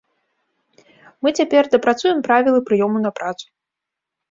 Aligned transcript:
Мы 1.27 1.33
цяпер 1.41 1.63
дапрацуем 1.77 2.25
правілы 2.31 2.59
прыёму 2.73 3.05
на 3.07 3.15
працу. 3.21 3.45